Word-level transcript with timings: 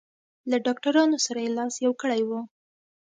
له 0.49 0.57
ډاکټرانو 0.65 1.17
سره 1.25 1.39
یې 1.45 1.49
لاس 1.57 1.73
یو 1.85 1.93
کړی 2.01 2.21
و. 2.29 2.29